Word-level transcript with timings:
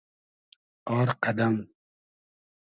آر 0.97 1.07
قئدئم 1.21 1.55